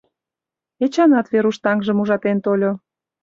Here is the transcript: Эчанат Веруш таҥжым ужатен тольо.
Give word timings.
Эчанат 0.83 1.25
Веруш 1.31 1.57
таҥжым 1.63 1.97
ужатен 2.01 2.37
тольо. 2.45 2.71